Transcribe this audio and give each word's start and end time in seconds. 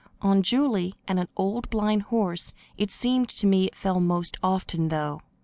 On 0.19 0.41
Julie 0.41 0.95
and 1.07 1.19
an 1.19 1.27
old 1.37 1.69
blind 1.69 2.01
horse 2.09 2.55
it 2.75 2.89
seemed 2.89 3.29
to 3.29 3.45
me 3.45 3.65
it 3.65 3.75
fell 3.75 3.99
most 3.99 4.35
often, 4.41 4.87
though. 4.87 5.21